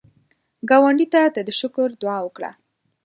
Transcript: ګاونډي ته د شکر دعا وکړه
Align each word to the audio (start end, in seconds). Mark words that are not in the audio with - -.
ګاونډي 0.69 1.05
ته 1.13 1.21
د 1.47 1.49
شکر 1.59 1.87
دعا 2.01 2.17
وکړه 2.23 2.51